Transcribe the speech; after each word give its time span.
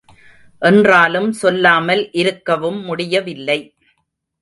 என்றாலும் 0.61 1.29
சொல்லாமல் 1.31 2.03
இருக்கவும் 2.11 2.81
முடியவில்லை. 2.81 3.59